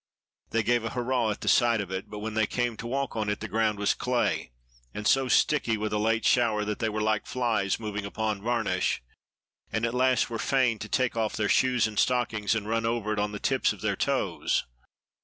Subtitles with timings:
[0.49, 3.15] They gave a hurrah at the sight of it, but when they came to walk
[3.15, 4.49] on it the ground was clay
[4.95, 9.03] and so sticky with a late shower that they were like flies moving upon varnish,
[9.71, 13.13] and at last were fain to take off their shoes and stockings and run over
[13.13, 14.65] it on the tips of their toes.